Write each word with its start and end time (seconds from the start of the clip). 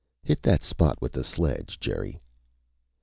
"Hit 0.23 0.41
that 0.41 0.63
spot 0.63 0.99
with 0.99 1.11
the 1.11 1.23
sledge, 1.23 1.79
Jerry." 1.79 2.19